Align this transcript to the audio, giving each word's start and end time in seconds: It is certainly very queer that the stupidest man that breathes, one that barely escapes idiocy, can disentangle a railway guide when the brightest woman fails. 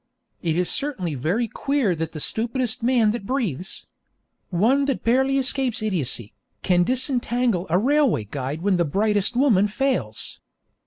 It 0.41 0.55
is 0.57 0.67
certainly 0.67 1.13
very 1.13 1.47
queer 1.47 1.93
that 1.93 2.11
the 2.11 2.19
stupidest 2.19 2.81
man 2.81 3.11
that 3.11 3.27
breathes, 3.27 3.85
one 4.49 4.85
that 4.85 5.03
barely 5.03 5.37
escapes 5.37 5.83
idiocy, 5.83 6.33
can 6.63 6.81
disentangle 6.81 7.67
a 7.69 7.77
railway 7.77 8.23
guide 8.23 8.63
when 8.63 8.77
the 8.77 8.83
brightest 8.85 9.35
woman 9.35 9.67
fails. 9.67 10.39